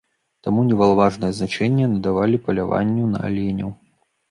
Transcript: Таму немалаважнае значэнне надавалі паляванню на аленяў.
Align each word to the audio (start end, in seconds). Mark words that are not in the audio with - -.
Таму 0.45 0.63
немалаважнае 0.69 1.29
значэнне 1.41 1.85
надавалі 1.93 2.41
паляванню 2.49 3.07
на 3.15 3.23
аленяў. 3.31 3.71